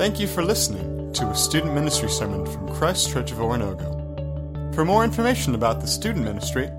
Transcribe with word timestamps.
Thank 0.00 0.16
you 0.18 0.26
for 0.26 0.42
listening 0.42 1.12
to 1.12 1.26
a 1.26 1.34
student 1.34 1.74
ministry 1.74 2.08
sermon 2.08 2.46
from 2.46 2.74
Christ 2.74 3.12
Church 3.12 3.32
of 3.32 3.36
Oronogo. 3.36 4.74
For 4.74 4.82
more 4.82 5.04
information 5.04 5.54
about 5.54 5.82
the 5.82 5.86
student 5.86 6.24
ministry, 6.24 6.70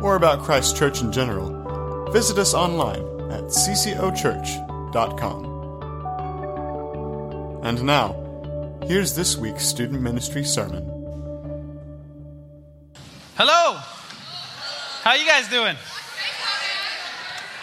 or 0.00 0.16
about 0.16 0.42
Christ 0.42 0.74
Church 0.74 1.02
in 1.02 1.12
general, 1.12 2.10
visit 2.10 2.38
us 2.38 2.54
online 2.54 3.02
at 3.30 3.42
ccochurch.com. 3.52 5.44
And 7.62 7.84
now, 7.84 8.80
here's 8.86 9.14
this 9.14 9.36
week's 9.36 9.66
student 9.66 10.00
ministry 10.00 10.42
sermon. 10.42 10.84
Hello. 13.36 13.76
How 15.02 15.12
you 15.12 15.26
guys 15.26 15.50
doing? 15.50 15.76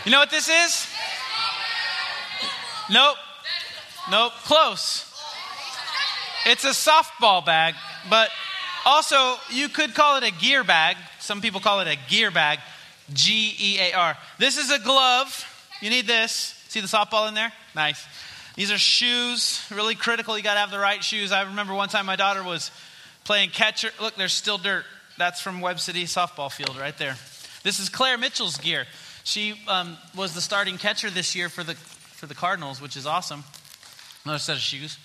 You 0.06 0.12
know 0.12 0.20
what 0.20 0.30
this 0.30 0.48
is? 0.48 0.88
Nope. 2.92 3.18
Nope. 4.10 4.34
Close. 4.44 5.08
It's 6.46 6.64
a 6.64 6.70
softball 6.70 7.46
bag, 7.46 7.76
but 8.10 8.30
also 8.86 9.36
you 9.52 9.70
could 9.70 9.94
call 9.94 10.18
it 10.18 10.24
a 10.24 10.32
gear 10.32 10.64
bag. 10.64 10.98
Some 11.20 11.40
people 11.42 11.60
call 11.60 11.82
it 11.82 11.88
a 11.88 11.98
gear 12.10 12.32
bag. 12.32 12.60
G 13.14 13.56
E 13.60 13.80
A 13.80 13.94
R. 13.94 14.18
This 14.40 14.58
is 14.58 14.72
a 14.72 14.80
glove. 14.80 15.46
You 15.82 15.90
need 15.90 16.08
this. 16.08 16.56
See 16.70 16.80
the 16.80 16.88
softball 16.88 17.28
in 17.28 17.34
there? 17.34 17.52
Nice. 17.76 18.06
These 18.56 18.72
are 18.72 18.78
shoes, 18.78 19.66
really 19.72 19.96
critical. 19.96 20.38
You 20.38 20.44
got 20.44 20.56
to 20.56 20.60
have 20.62 20.72
the 20.72 20.80
right 20.80 21.04
shoes. 21.04 21.32
I 21.32 21.44
remember 21.44 21.74
one 21.74 21.90
time 21.90 22.06
my 22.06 22.16
daughter 22.16 22.44
was 22.44 22.72
playing 23.24 23.50
catcher. 23.50 23.92
Look, 24.00 24.16
there's 24.16 24.34
still 24.34 24.58
dirt. 24.58 24.86
That's 25.18 25.42
from 25.42 25.62
Webb 25.62 25.80
City 25.80 26.06
softball 26.06 26.52
field 26.52 26.78
right 26.78 26.98
there. 26.98 27.16
This 27.64 27.80
is 27.80 27.90
Claire 27.90 28.18
Mitchell's 28.18 28.58
gear. 28.58 28.86
She 29.24 29.56
um, 29.68 29.98
was 30.16 30.34
the 30.34 30.42
starting 30.42 30.78
catcher 30.78 31.10
this 31.10 31.36
year 31.36 31.50
for 31.50 31.64
the 31.64 31.76
for 31.76 32.26
the 32.28 32.36
Cardinals, 32.36 32.82
which 32.82 32.96
is 32.96 33.06
awesome. 33.06 33.44
Another 34.24 34.40
set 34.40 34.56
of 34.56 34.62
shoes. 34.62 34.98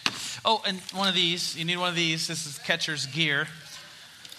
Oh, 0.44 0.62
and 0.66 0.78
one 0.92 1.08
of 1.08 1.14
these. 1.14 1.56
You 1.56 1.64
need 1.64 1.78
one 1.78 1.88
of 1.88 1.96
these. 1.96 2.26
This 2.26 2.46
is 2.46 2.58
catcher's 2.58 3.06
gear. 3.06 3.48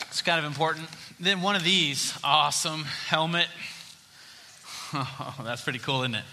It's 0.02 0.22
kind 0.22 0.38
of 0.38 0.46
important. 0.46 0.88
Then 1.20 1.42
one 1.42 1.56
of 1.56 1.64
these. 1.64 2.18
Awesome 2.24 2.84
helmet. 2.84 3.48
Oh, 4.94 5.36
that's 5.44 5.64
pretty 5.64 5.80
cool, 5.80 6.04
isn't 6.04 6.16
it? 6.16 6.24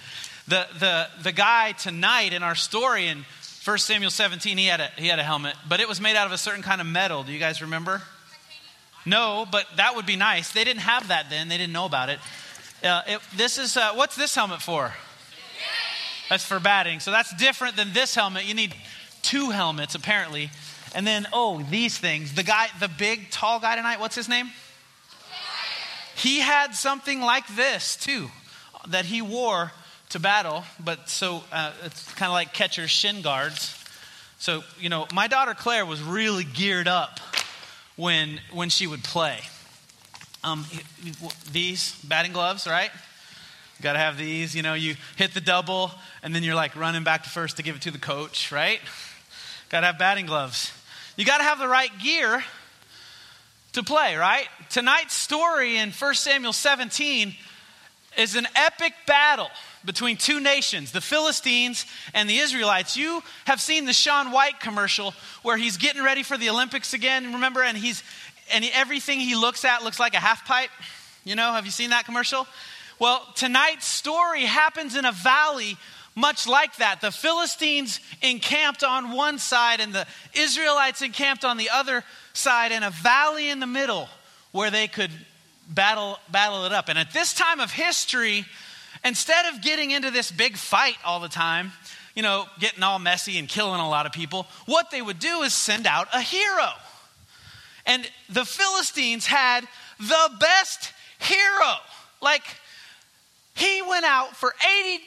The 0.46 0.64
the 0.78 1.08
the 1.24 1.32
guy 1.32 1.72
tonight 1.72 2.32
in 2.32 2.44
our 2.44 2.54
story 2.54 3.08
in 3.08 3.24
1 3.64 3.78
Samuel 3.78 4.12
17, 4.12 4.56
he 4.56 4.66
had 4.66 4.78
a 4.78 4.90
he 4.96 5.08
had 5.08 5.18
a 5.18 5.24
helmet, 5.24 5.56
but 5.68 5.80
it 5.80 5.88
was 5.88 6.00
made 6.00 6.14
out 6.14 6.26
of 6.26 6.32
a 6.32 6.38
certain 6.38 6.62
kind 6.62 6.80
of 6.80 6.86
metal. 6.86 7.24
Do 7.24 7.32
you 7.32 7.40
guys 7.40 7.62
remember? 7.62 8.00
No, 9.04 9.44
but 9.50 9.66
that 9.76 9.96
would 9.96 10.06
be 10.06 10.14
nice. 10.14 10.52
They 10.52 10.62
didn't 10.62 10.82
have 10.82 11.08
that 11.08 11.30
then. 11.30 11.48
They 11.48 11.58
didn't 11.58 11.72
know 11.72 11.86
about 11.86 12.10
it. 12.10 12.20
Uh, 12.82 13.02
it 13.08 13.20
this 13.36 13.58
is 13.58 13.76
uh, 13.76 13.94
what's 13.94 14.14
this 14.14 14.34
helmet 14.34 14.62
for? 14.62 14.92
That's 16.28 16.44
for 16.44 16.58
batting. 16.58 17.00
So 17.00 17.10
that's 17.10 17.34
different 17.36 17.76
than 17.76 17.92
this 17.92 18.14
helmet. 18.14 18.44
You 18.46 18.54
need 18.54 18.74
two 19.22 19.50
helmets 19.50 19.94
apparently. 19.94 20.50
And 20.94 21.06
then 21.06 21.26
oh, 21.32 21.62
these 21.70 21.98
things. 21.98 22.34
The 22.34 22.42
guy, 22.42 22.68
the 22.80 22.88
big 22.88 23.30
tall 23.30 23.60
guy 23.60 23.76
tonight. 23.76 24.00
What's 24.00 24.14
his 24.14 24.28
name? 24.28 24.50
He 26.16 26.38
had 26.40 26.74
something 26.74 27.20
like 27.20 27.46
this 27.56 27.96
too, 27.96 28.30
that 28.88 29.04
he 29.04 29.20
wore 29.20 29.72
to 30.10 30.20
battle. 30.20 30.64
But 30.82 31.08
so 31.08 31.42
uh, 31.52 31.72
it's 31.84 32.12
kind 32.14 32.28
of 32.28 32.34
like 32.34 32.54
catcher's 32.54 32.90
shin 32.90 33.22
guards. 33.22 33.76
So 34.38 34.62
you 34.78 34.88
know, 34.88 35.06
my 35.12 35.26
daughter 35.26 35.54
Claire 35.54 35.84
was 35.84 36.00
really 36.02 36.44
geared 36.44 36.88
up 36.88 37.18
when 37.96 38.40
when 38.52 38.68
she 38.68 38.86
would 38.86 39.02
play. 39.02 39.40
Um, 40.44 40.66
these 41.50 41.98
batting 42.04 42.32
gloves, 42.32 42.66
right? 42.66 42.90
Got 43.84 43.92
to 43.92 43.98
have 43.98 44.16
these. 44.16 44.56
You 44.56 44.62
know, 44.62 44.72
you 44.72 44.94
hit 45.16 45.34
the 45.34 45.42
double, 45.42 45.90
and 46.22 46.34
then 46.34 46.42
you're 46.42 46.54
like 46.54 46.74
running 46.74 47.04
back 47.04 47.22
to 47.24 47.28
first 47.28 47.58
to 47.58 47.62
give 47.62 47.76
it 47.76 47.82
to 47.82 47.90
the 47.90 47.98
coach, 47.98 48.50
right? 48.50 48.80
Got 49.68 49.80
to 49.80 49.88
have 49.88 49.98
batting 49.98 50.24
gloves. 50.24 50.72
You 51.18 51.26
got 51.26 51.36
to 51.38 51.44
have 51.44 51.58
the 51.58 51.68
right 51.68 51.90
gear 52.02 52.42
to 53.74 53.82
play, 53.82 54.16
right? 54.16 54.46
Tonight's 54.70 55.12
story 55.12 55.76
in 55.76 55.90
1 55.90 56.14
Samuel 56.14 56.54
17 56.54 57.34
is 58.16 58.36
an 58.36 58.46
epic 58.56 58.94
battle 59.06 59.50
between 59.84 60.16
two 60.16 60.40
nations, 60.40 60.90
the 60.90 61.02
Philistines 61.02 61.84
and 62.14 62.28
the 62.28 62.38
Israelites. 62.38 62.96
You 62.96 63.22
have 63.44 63.60
seen 63.60 63.84
the 63.84 63.92
Shaun 63.92 64.32
White 64.32 64.60
commercial 64.60 65.12
where 65.42 65.58
he's 65.58 65.76
getting 65.76 66.02
ready 66.02 66.22
for 66.22 66.38
the 66.38 66.48
Olympics 66.48 66.94
again, 66.94 67.34
remember? 67.34 67.62
And 67.62 67.76
he's 67.76 68.02
and 68.50 68.64
everything 68.72 69.20
he 69.20 69.36
looks 69.36 69.62
at 69.66 69.84
looks 69.84 70.00
like 70.00 70.14
a 70.14 70.20
half 70.20 70.46
pipe. 70.46 70.70
You 71.24 71.36
know, 71.36 71.52
have 71.52 71.66
you 71.66 71.70
seen 71.70 71.90
that 71.90 72.06
commercial? 72.06 72.46
Well, 72.98 73.26
tonight's 73.34 73.86
story 73.86 74.42
happens 74.42 74.96
in 74.96 75.04
a 75.04 75.12
valley 75.12 75.76
much 76.16 76.46
like 76.46 76.76
that. 76.76 77.00
The 77.00 77.10
Philistines 77.10 78.00
encamped 78.22 78.84
on 78.84 79.12
one 79.12 79.38
side 79.38 79.80
and 79.80 79.92
the 79.92 80.06
Israelites 80.32 81.02
encamped 81.02 81.44
on 81.44 81.56
the 81.56 81.70
other 81.70 82.04
side 82.32 82.72
in 82.72 82.82
a 82.82 82.90
valley 82.90 83.50
in 83.50 83.60
the 83.60 83.66
middle 83.66 84.08
where 84.52 84.70
they 84.70 84.86
could 84.86 85.10
battle 85.68 86.18
battle 86.30 86.66
it 86.66 86.72
up. 86.72 86.88
And 86.88 86.98
at 86.98 87.12
this 87.12 87.34
time 87.34 87.58
of 87.58 87.72
history, 87.72 88.44
instead 89.04 89.52
of 89.52 89.62
getting 89.62 89.90
into 89.90 90.10
this 90.10 90.30
big 90.30 90.56
fight 90.56 90.96
all 91.04 91.20
the 91.20 91.28
time, 91.28 91.72
you 92.14 92.22
know, 92.22 92.46
getting 92.60 92.82
all 92.82 92.98
messy 93.00 93.38
and 93.38 93.48
killing 93.48 93.80
a 93.80 93.88
lot 93.88 94.06
of 94.06 94.12
people, 94.12 94.46
what 94.66 94.90
they 94.90 95.02
would 95.02 95.18
do 95.18 95.42
is 95.42 95.52
send 95.52 95.86
out 95.86 96.06
a 96.12 96.20
hero. 96.20 96.70
And 97.86 98.08
the 98.30 98.44
Philistines 98.44 99.26
had 99.26 99.66
the 99.98 100.30
best 100.38 100.92
hero. 101.18 101.74
Like 102.22 102.44
he 103.54 103.82
went 103.82 104.04
out 104.04 104.36
for 104.36 104.54
80, 104.82 105.02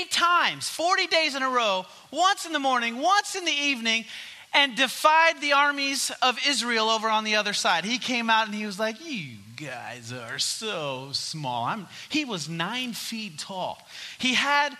80 0.00 0.08
times, 0.10 0.68
40 0.68 1.06
days 1.06 1.34
in 1.34 1.42
a 1.42 1.48
row, 1.48 1.86
once 2.10 2.44
in 2.44 2.52
the 2.52 2.58
morning, 2.58 2.98
once 2.98 3.34
in 3.34 3.44
the 3.44 3.52
evening, 3.52 4.04
and 4.52 4.76
defied 4.76 5.40
the 5.40 5.52
armies 5.52 6.10
of 6.22 6.38
Israel 6.46 6.88
over 6.88 7.08
on 7.08 7.24
the 7.24 7.36
other 7.36 7.52
side. 7.52 7.84
He 7.84 7.98
came 7.98 8.30
out 8.30 8.46
and 8.46 8.54
he 8.54 8.66
was 8.66 8.78
like, 8.78 8.96
You 9.04 9.36
guys 9.56 10.12
are 10.12 10.38
so 10.38 11.08
small. 11.12 11.64
I'm, 11.64 11.86
he 12.08 12.24
was 12.24 12.48
nine 12.48 12.92
feet 12.92 13.38
tall. 13.38 13.78
He 14.18 14.34
had 14.34 14.76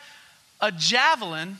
a 0.60 0.72
javelin, 0.72 1.56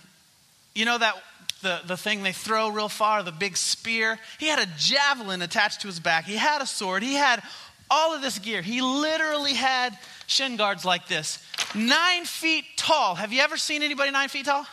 you 0.74 0.84
know, 0.84 0.98
that 0.98 1.14
the, 1.62 1.80
the 1.86 1.96
thing 1.96 2.22
they 2.22 2.32
throw 2.32 2.68
real 2.68 2.88
far, 2.88 3.22
the 3.22 3.32
big 3.32 3.56
spear. 3.56 4.18
He 4.38 4.46
had 4.46 4.58
a 4.58 4.68
javelin 4.76 5.42
attached 5.42 5.80
to 5.82 5.88
his 5.88 6.00
back. 6.00 6.24
He 6.24 6.36
had 6.36 6.62
a 6.62 6.66
sword. 6.66 7.02
He 7.02 7.14
had 7.14 7.42
all 7.90 8.14
of 8.14 8.22
this 8.22 8.38
gear. 8.38 8.62
He 8.62 8.80
literally 8.82 9.54
had 9.54 9.96
shin 10.26 10.56
guards 10.56 10.84
like 10.84 11.06
this, 11.08 11.38
nine 11.74 12.24
feet 12.24 12.64
tall. 12.76 13.14
Have 13.14 13.32
you 13.32 13.40
ever 13.40 13.56
seen 13.56 13.82
anybody 13.82 14.10
nine 14.10 14.28
feet 14.28 14.46
tall? 14.46 14.66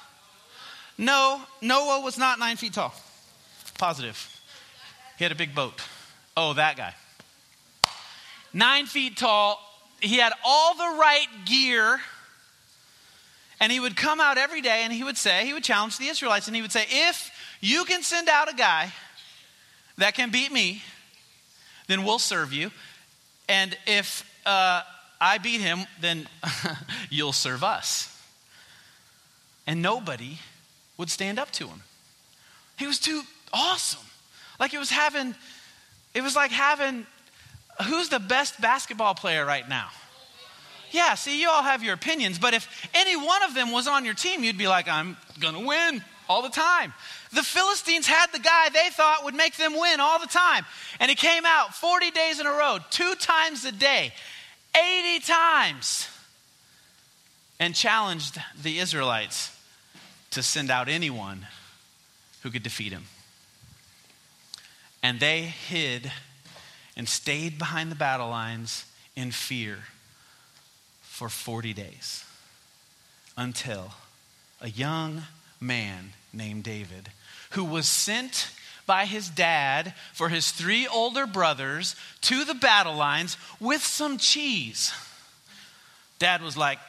No, 0.98 1.42
Noah 1.62 2.02
was 2.02 2.18
not 2.18 2.40
nine 2.40 2.58
feet 2.58 2.74
tall. 2.74 2.94
Positive. 3.78 4.30
He 5.18 5.24
had 5.24 5.32
a 5.32 5.36
big 5.36 5.56
boat. 5.56 5.82
Oh, 6.36 6.54
that 6.54 6.78
guy. 6.78 6.94
Nine 8.54 8.86
feet 8.86 9.18
tall. 9.18 9.60
He 10.00 10.18
had 10.18 10.34
all 10.46 10.76
the 10.76 10.98
right 11.00 11.28
gear. 11.46 12.00
And 13.60 13.72
he 13.72 13.80
would 13.80 13.96
come 13.96 14.20
out 14.20 14.38
every 14.38 14.62
day 14.62 14.82
and 14.84 14.92
he 14.92 15.04
would 15.04 15.18
say, 15.18 15.46
he 15.46 15.54
would 15.54 15.64
challenge 15.64 15.98
the 15.98 16.08
Israelites 16.08 16.48
and 16.48 16.56
he 16.56 16.62
would 16.62 16.72
say, 16.72 16.86
if 16.90 17.32
you 17.62 17.86
can 17.86 18.04
send 18.04 18.28
out 18.28 18.52
a 18.52 18.56
guy 18.56 18.92
that 19.98 20.16
can 20.16 20.32
beat 20.32 20.52
me, 20.52 20.84
then 21.88 22.04
we'll 22.04 22.20
serve 22.20 22.52
you. 22.52 22.72
And 23.48 23.78
if 23.86 24.30
uh, 24.46 24.82
I 25.20 25.38
beat 25.38 25.62
him, 25.62 25.86
then 26.02 26.28
you'll 27.10 27.34
serve 27.34 27.64
us. 27.64 28.10
And 29.66 29.82
nobody 29.82 30.40
would 30.98 31.10
stand 31.10 31.40
up 31.40 31.52
to 31.52 31.68
him. 31.68 31.84
He 32.78 32.88
was 32.88 33.00
too 33.00 33.22
awesome. 33.54 34.06
Like 34.60 34.74
it 34.74 34.80
was 34.80 34.90
having, 34.90 35.36
it 36.14 36.22
was 36.22 36.36
like 36.36 36.52
having, 36.52 37.06
who's 37.88 38.10
the 38.10 38.20
best 38.20 38.60
basketball 38.62 39.16
player 39.16 39.46
right 39.46 39.68
now? 39.68 39.90
Yeah, 40.92 41.16
see, 41.16 41.42
you 41.42 41.50
all 41.50 41.64
have 41.64 41.84
your 41.84 41.96
opinions, 41.96 42.38
but 42.38 42.54
if 42.54 42.90
any 42.94 43.16
one 43.16 43.42
of 43.44 43.56
them 43.56 43.72
was 43.72 43.88
on 43.88 44.06
your 44.06 44.14
team, 44.14 44.44
you'd 44.44 44.60
be 44.60 44.68
like, 44.68 44.88
I'm 44.88 45.18
to 45.42 45.66
win 45.66 46.04
all 46.30 46.44
the 46.44 46.50
time. 46.50 46.94
The 47.34 47.44
Philistines 47.44 48.08
had 48.08 48.28
the 48.32 48.40
guy 48.40 48.70
they 48.70 48.90
thought 48.92 49.24
would 49.26 49.36
make 49.36 49.58
them 49.58 49.74
win 49.78 50.00
all 50.00 50.20
the 50.20 50.28
time. 50.28 50.66
And 51.00 51.10
he 51.10 51.16
came 51.16 51.46
out 51.46 51.74
40 51.74 52.12
days 52.12 52.40
in 52.40 52.46
a 52.46 52.52
row, 52.52 52.78
two 52.90 53.16
times 53.16 53.66
a 53.66 53.72
day, 53.72 54.14
80 54.76 55.20
times 55.26 56.08
and 57.60 57.74
challenged 57.74 58.42
the 58.62 58.80
Israelites 58.80 59.56
to 60.32 60.44
send 60.44 60.70
out 60.70 60.90
anyone 60.90 61.48
who 62.42 62.50
could 62.52 62.64
defeat 62.64 62.92
him. 62.92 63.06
And 65.02 65.20
they 65.20 65.42
hid 65.42 66.12
and 66.98 67.08
stayed 67.08 67.58
behind 67.58 67.90
the 67.90 67.96
battle 67.96 68.30
lines 68.30 68.86
in 69.16 69.32
fear 69.32 69.80
for 71.02 71.30
40 71.30 71.74
days 71.74 72.26
until 73.38 73.92
a 74.60 74.70
young 74.70 75.24
man 75.60 76.14
named 76.34 76.64
David, 76.64 77.10
who 77.54 77.64
was 77.64 77.88
sent 77.88 78.50
by 78.86 79.06
his 79.06 79.30
dad 79.30 79.94
for 80.14 80.30
his 80.30 80.52
three 80.52 80.88
older 80.88 81.26
brothers 81.26 81.96
to 82.22 82.44
the 82.44 82.54
battle 82.54 82.96
lines 82.96 83.38
with 83.60 83.84
some 83.84 84.18
cheese. 84.18 84.94
Dad 86.20 86.42
was 86.42 86.58
like, 86.58 86.80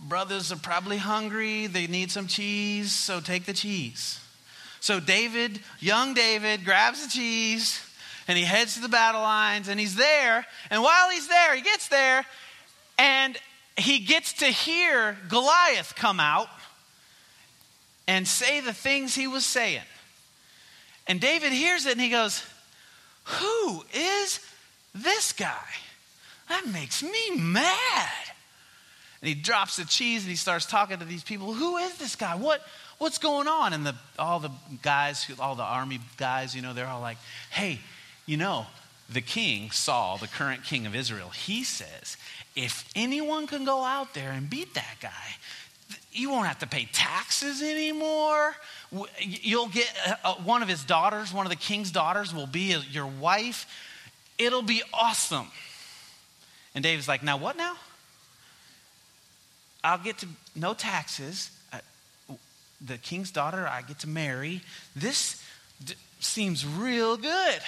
Brothers 0.00 0.52
are 0.52 0.56
probably 0.56 0.96
hungry. 0.96 1.66
They 1.66 1.86
need 1.86 2.10
some 2.10 2.26
cheese, 2.26 2.92
so 2.92 3.20
take 3.20 3.44
the 3.44 3.52
cheese. 3.52 4.20
So 4.80 5.00
David, 5.00 5.60
young 5.80 6.14
David, 6.14 6.64
grabs 6.64 7.04
the 7.04 7.10
cheese 7.10 7.80
and 8.28 8.38
he 8.38 8.44
heads 8.44 8.74
to 8.74 8.80
the 8.80 8.88
battle 8.88 9.20
lines 9.20 9.68
and 9.68 9.78
he's 9.78 9.96
there. 9.96 10.46
And 10.70 10.82
while 10.82 11.10
he's 11.10 11.28
there, 11.28 11.54
he 11.54 11.62
gets 11.62 11.88
there 11.88 12.24
and 12.98 13.36
he 13.76 14.00
gets 14.00 14.34
to 14.34 14.46
hear 14.46 15.16
Goliath 15.28 15.94
come 15.96 16.20
out 16.20 16.48
and 18.08 18.26
say 18.26 18.60
the 18.60 18.72
things 18.72 19.14
he 19.14 19.26
was 19.26 19.44
saying. 19.44 19.82
And 21.06 21.20
David 21.20 21.52
hears 21.52 21.86
it 21.86 21.92
and 21.92 22.00
he 22.00 22.08
goes, 22.08 22.42
Who 23.24 23.84
is 23.94 24.40
this 24.94 25.32
guy? 25.32 25.64
That 26.48 26.66
makes 26.66 27.02
me 27.02 27.36
mad. 27.36 28.26
And 29.20 29.28
he 29.28 29.34
drops 29.34 29.76
the 29.76 29.84
cheese 29.84 30.22
and 30.22 30.30
he 30.30 30.36
starts 30.36 30.66
talking 30.66 30.98
to 30.98 31.04
these 31.04 31.24
people. 31.24 31.52
Who 31.52 31.78
is 31.78 31.96
this 31.98 32.16
guy? 32.16 32.36
What, 32.36 32.60
what's 32.98 33.18
going 33.18 33.48
on? 33.48 33.72
And 33.72 33.86
the, 33.86 33.94
all 34.18 34.40
the 34.40 34.50
guys, 34.82 35.26
all 35.40 35.54
the 35.54 35.62
army 35.62 36.00
guys, 36.16 36.54
you 36.54 36.62
know, 36.62 36.74
they're 36.74 36.86
all 36.86 37.00
like, 37.00 37.18
hey, 37.50 37.80
you 38.26 38.36
know, 38.36 38.66
the 39.08 39.20
king, 39.20 39.70
Saul, 39.70 40.18
the 40.18 40.28
current 40.28 40.64
king 40.64 40.86
of 40.86 40.94
Israel, 40.94 41.30
he 41.30 41.64
says, 41.64 42.16
if 42.54 42.88
anyone 42.94 43.46
can 43.46 43.64
go 43.64 43.82
out 43.84 44.14
there 44.14 44.32
and 44.32 44.50
beat 44.50 44.74
that 44.74 44.96
guy, 45.00 45.36
you 46.12 46.30
won't 46.30 46.46
have 46.46 46.58
to 46.60 46.66
pay 46.66 46.88
taxes 46.92 47.62
anymore. 47.62 48.54
You'll 49.20 49.68
get 49.68 49.92
uh, 50.06 50.14
uh, 50.24 50.34
one 50.36 50.62
of 50.62 50.68
his 50.68 50.84
daughters, 50.84 51.32
one 51.32 51.46
of 51.46 51.50
the 51.50 51.56
king's 51.56 51.90
daughters 51.90 52.34
will 52.34 52.46
be 52.46 52.76
your 52.90 53.06
wife. 53.06 53.66
It'll 54.38 54.62
be 54.62 54.82
awesome. 54.92 55.48
And 56.74 56.82
David's 56.82 57.08
like, 57.08 57.22
now 57.22 57.36
what 57.36 57.56
now? 57.56 57.74
I'll 59.84 59.98
get 59.98 60.18
to 60.18 60.28
no 60.54 60.74
taxes. 60.74 61.50
the 62.80 62.98
king's 62.98 63.30
daughter, 63.30 63.66
I 63.66 63.82
get 63.82 64.00
to 64.00 64.08
marry. 64.08 64.62
This 64.94 65.42
d- 65.84 65.94
seems 66.20 66.66
real 66.66 67.16
good. 67.16 67.60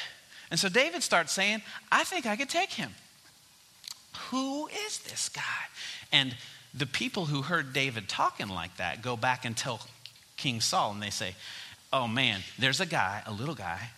And 0.51 0.59
so 0.59 0.69
David 0.69 1.03
starts 1.03 1.33
saying, 1.33 1.63
I 1.93 2.05
think 2.05 2.27
I 2.27 2.37
could 2.37 2.49
take 2.49 2.73
him. 2.73 2.91
Who 4.31 4.69
is 4.69 4.99
this 4.99 5.29
guy? 5.29 5.43
And 6.13 6.35
the 6.75 6.87
people 6.87 7.27
who 7.27 7.43
heard 7.43 7.73
David 7.73 8.09
talking 8.09 8.49
like 8.49 8.77
that 8.77 9.03
go 9.03 9.17
back 9.17 9.45
and 9.45 9.57
tell 9.57 9.81
King 10.37 10.61
Saul, 10.61 10.93
and 10.93 11.03
they 11.03 11.11
say, 11.11 11.35
Oh 11.93 12.07
man, 12.07 12.41
there's 12.59 12.81
a 12.81 12.87
guy, 12.87 13.23
a 13.27 13.33
little 13.33 13.55
guy, 13.55 13.91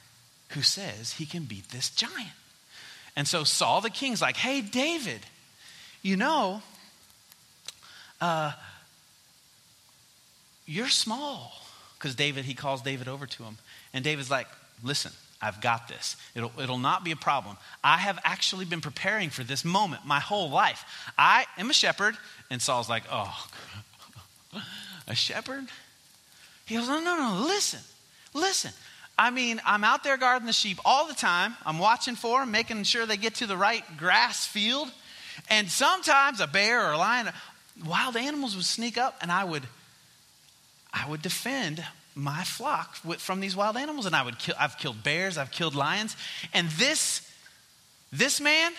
who 0.51 0.63
says 0.63 1.13
he 1.13 1.27
can 1.27 1.45
beat 1.45 1.69
this 1.71 1.91
giant. 1.91 2.31
And 3.17 3.27
so 3.27 3.45
Saul 3.45 3.81
the 3.81 3.91
king's 3.91 4.23
like, 4.23 4.37
Hey, 4.37 4.61
David, 4.61 5.21
you 6.03 6.17
know, 6.17 6.63
uh, 8.21 8.53
you're 10.67 10.89
small. 10.89 11.53
Because 11.99 12.15
David, 12.15 12.47
he 12.47 12.55
calls 12.55 12.81
David 12.81 13.09
over 13.09 13.27
to 13.27 13.43
him. 13.43 13.59
And 13.93 14.03
David's 14.03 14.31
like, 14.31 14.47
Listen, 14.83 15.13
I've 15.43 15.61
got 15.61 15.89
this. 15.89 16.17
It'll, 16.35 16.53
it'll 16.59 16.79
not 16.79 17.03
be 17.03 17.13
a 17.13 17.17
problem. 17.17 17.57
I 17.83 17.97
have 17.97 18.19
actually 18.25 18.67
been 18.67 18.81
preparing 18.81 19.31
for 19.31 19.43
this 19.43 19.65
moment 19.65 20.05
my 20.05 20.21
whole 20.21 20.51
life. 20.51 20.85
I 21.17 21.47
am 21.57 21.71
a 21.71 21.73
shepherd. 21.73 22.17
And 22.51 22.61
Saul's 22.61 22.89
like, 22.89 23.05
oh, 23.11 23.47
a 25.09 25.15
shepherd? 25.15 25.67
He 26.67 26.77
goes, 26.77 26.89
no, 26.89 27.01
no, 27.01 27.17
no, 27.17 27.47
listen, 27.47 27.81
listen. 28.35 28.73
I 29.19 29.31
mean, 29.31 29.61
I'm 29.67 29.85
out 29.85 30.05
there 30.05 30.17
guarding 30.17 30.47
the 30.47 30.53
sheep 30.53 30.79
all 30.85 31.07
the 31.07 31.15
time. 31.15 31.57
I'm 31.67 31.79
watching 31.79 32.17
for 32.17 32.41
them, 32.41 32.51
making 32.51 32.85
sure 32.85 33.07
they 33.07 33.17
get 33.17 33.37
to 33.37 33.47
the 33.47 33.57
right 33.57 33.85
grass 33.97 34.47
field. 34.47 34.91
And 35.49 35.71
sometimes 35.71 36.41
a 36.41 36.47
bear 36.47 36.87
or 36.87 36.93
a 36.93 36.99
lion, 36.99 37.31
wild 37.87 38.17
animals 38.17 38.57
would 38.57 38.65
sneak 38.65 38.99
up 38.99 39.17
and 39.21 39.33
I 39.33 39.45
would, 39.45 39.65
I 40.93 41.09
would 41.09 41.23
defend 41.23 41.85
my 42.15 42.45
flock 42.45 42.97
from 43.19 43.41
these 43.41 43.57
wild 43.57 43.77
animals. 43.77 44.07
And 44.07 44.15
I 44.15 44.23
would 44.23 44.39
kill, 44.39 44.55
I've 44.59 44.79
killed 44.79 45.03
bears, 45.03 45.39
I've 45.39 45.51
killed 45.51 45.75
lions. 45.75 46.17
And 46.53 46.69
this, 46.71 47.29
this 48.13 48.41
man 48.41 48.73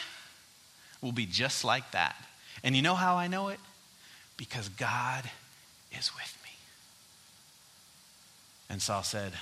will 1.01 1.11
be 1.11 1.25
just 1.25 1.63
like 1.63 1.89
that. 1.91 2.15
And 2.63 2.75
you 2.75 2.81
know 2.81 2.95
how 2.95 3.15
I 3.15 3.27
know 3.27 3.49
it? 3.49 3.59
Because 4.37 4.69
God 4.69 5.23
is 5.91 6.11
with 6.15 6.37
me. 6.43 6.51
And 8.69 8.81
Saul 8.81 9.03
said, 9.03 9.33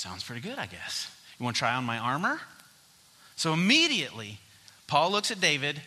Sounds 0.00 0.24
pretty 0.24 0.40
good, 0.40 0.58
I 0.58 0.64
guess. 0.64 1.10
You 1.38 1.44
want 1.44 1.56
to 1.56 1.58
try 1.58 1.74
on 1.74 1.84
my 1.84 1.98
armor? 1.98 2.40
So 3.36 3.52
immediately, 3.52 4.38
Paul 4.86 5.10
looks 5.10 5.30
at 5.30 5.42
David 5.42 5.82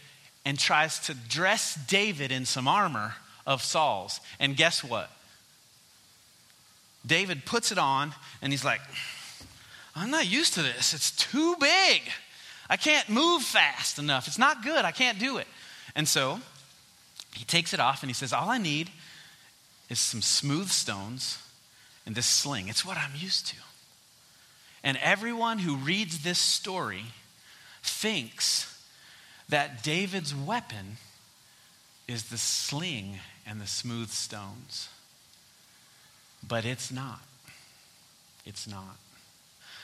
and 0.46 0.60
tries 0.60 1.00
to 1.08 1.16
dress 1.16 1.74
David 1.88 2.32
in 2.32 2.46
some 2.46 2.68
armor 2.68 3.16
of 3.48 3.64
Saul's. 3.64 4.20
And 4.40 4.56
guess 4.56 4.84
what? 4.84 5.10
David 7.06 7.46
puts 7.46 7.72
it 7.72 7.78
on 7.78 8.14
and 8.42 8.54
he's 8.54 8.66
like, 8.66 8.82
I'm 9.96 10.10
not 10.10 10.26
used 10.28 10.54
to 10.56 10.62
this. 10.62 10.94
It's 10.94 11.12
too 11.12 11.56
big. 11.60 12.02
I 12.70 12.78
can't 12.78 13.08
move 13.10 13.44
fast 13.44 14.00
enough. 14.00 14.28
It's 14.28 14.40
not 14.40 14.64
good. 14.64 14.86
I 14.86 14.92
can't 14.92 15.20
do 15.20 15.38
it. 15.38 15.48
And 15.96 16.08
so 16.08 16.40
he 17.36 17.44
takes 17.46 17.74
it 17.74 17.80
off 17.80 18.02
and 18.02 18.10
he 18.10 18.14
says, 18.14 18.34
All 18.34 18.50
I 18.50 18.58
need 18.58 18.90
is 19.90 20.00
some 20.00 20.22
smooth 20.22 20.70
stones 20.70 21.40
and 22.06 22.16
this 22.16 22.26
sling. 22.26 22.68
It's 22.68 22.86
what 22.86 22.98
I'm 22.98 23.16
used 23.16 23.48
to. 23.48 23.58
And 24.84 24.98
everyone 25.02 25.60
who 25.60 25.76
reads 25.76 26.24
this 26.24 26.40
story 26.40 27.06
thinks 27.82 28.70
that 29.50 29.84
David's 29.84 30.34
weapon 30.36 30.98
is 32.08 32.24
the 32.26 32.38
sling 32.38 33.20
and 33.46 33.62
the 33.62 33.68
smooth 33.68 34.10
stones. 34.10 34.90
But 36.48 36.66
it's 36.66 36.92
not. 36.92 37.22
It's 38.46 38.68
not. 38.68 38.98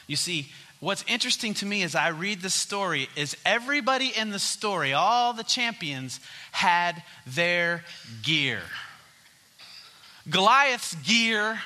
You 0.07 0.15
see, 0.15 0.47
what's 0.79 1.06
interesting 1.07 1.53
to 1.56 1.65
me 1.65 1.83
as 1.83 1.95
I 1.95 2.09
read 2.09 2.41
the 2.41 2.50
story 2.50 3.07
is 3.15 3.38
everybody 3.45 4.11
in 4.15 4.31
the 4.31 4.39
story, 4.39 4.94
all 4.94 5.33
the 5.33 5.44
champions, 5.44 6.19
had 6.51 7.01
their 7.27 7.83
gear. 8.23 8.61
Goliath's 10.29 10.95
gear 10.95 11.59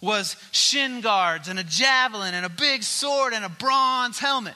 was 0.00 0.36
shin 0.52 1.00
guards 1.00 1.48
and 1.48 1.58
a 1.58 1.64
javelin 1.64 2.34
and 2.34 2.46
a 2.46 2.50
big 2.50 2.82
sword 2.82 3.32
and 3.32 3.44
a 3.44 3.48
bronze 3.48 4.18
helmet. 4.18 4.54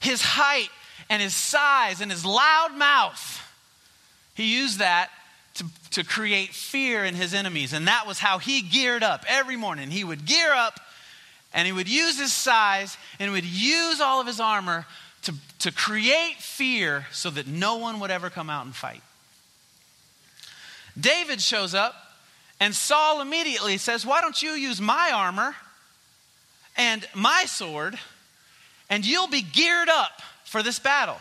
His 0.00 0.20
height 0.20 0.70
and 1.08 1.22
his 1.22 1.34
size 1.34 2.00
and 2.00 2.10
his 2.10 2.24
loud 2.24 2.76
mouth, 2.76 3.42
he 4.34 4.56
used 4.56 4.80
that 4.80 5.10
to, 5.56 5.64
to 5.90 6.04
create 6.04 6.50
fear 6.50 7.04
in 7.04 7.14
his 7.14 7.34
enemies. 7.34 7.72
And 7.72 7.88
that 7.88 8.06
was 8.06 8.18
how 8.18 8.38
he 8.38 8.62
geared 8.62 9.02
up 9.02 9.24
every 9.28 9.56
morning. 9.56 9.90
He 9.90 10.04
would 10.04 10.24
gear 10.26 10.52
up 10.52 10.80
and 11.52 11.66
he 11.66 11.72
would 11.72 11.88
use 11.88 12.18
his 12.18 12.32
size 12.32 12.96
and 13.18 13.32
would 13.32 13.44
use 13.44 14.00
all 14.00 14.20
of 14.20 14.26
his 14.26 14.40
armor 14.40 14.86
to, 15.22 15.34
to 15.60 15.72
create 15.72 16.36
fear 16.38 17.06
so 17.12 17.30
that 17.30 17.46
no 17.46 17.76
one 17.76 18.00
would 18.00 18.10
ever 18.10 18.30
come 18.30 18.50
out 18.50 18.64
and 18.64 18.74
fight. 18.74 19.02
David 20.98 21.40
shows 21.40 21.74
up 21.74 21.94
and 22.60 22.74
Saul 22.74 23.20
immediately 23.20 23.76
says, 23.76 24.06
Why 24.06 24.20
don't 24.20 24.40
you 24.40 24.52
use 24.52 24.80
my 24.80 25.12
armor 25.14 25.54
and 26.76 27.06
my 27.14 27.44
sword 27.46 27.98
and 28.88 29.04
you'll 29.04 29.28
be 29.28 29.42
geared 29.42 29.88
up 29.88 30.22
for 30.44 30.62
this 30.62 30.78
battle? 30.78 31.18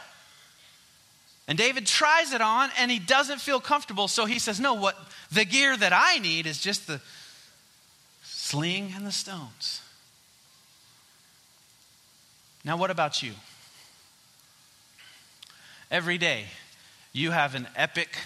And 1.47 1.57
David 1.57 1.85
tries 1.85 2.33
it 2.33 2.41
on 2.41 2.69
and 2.79 2.89
he 2.89 2.99
doesn't 2.99 3.39
feel 3.39 3.59
comfortable, 3.59 4.07
so 4.07 4.25
he 4.25 4.39
says, 4.39 4.59
No, 4.59 4.73
what 4.73 4.97
the 5.31 5.45
gear 5.45 5.77
that 5.77 5.93
I 5.93 6.17
need 6.19 6.47
is 6.47 6.59
just 6.59 6.87
the 6.87 7.01
sling 8.23 8.93
and 8.95 9.05
the 9.05 9.11
stones. 9.11 9.81
Now, 12.63 12.77
what 12.77 12.89
about 12.89 13.21
you? 13.21 13.33
Every 15.91 16.17
day, 16.17 16.45
you 17.13 17.29
have 17.29 17.53
an 17.53 17.67
epic 17.75 18.17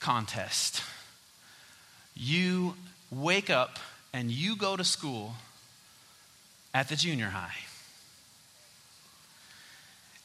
contest. 0.00 0.82
You 2.16 2.74
wake 3.12 3.50
up 3.50 3.78
and 4.12 4.32
you 4.32 4.56
go 4.56 4.76
to 4.76 4.82
school 4.82 5.34
at 6.74 6.88
the 6.88 6.96
junior 6.96 7.28
high 7.28 7.54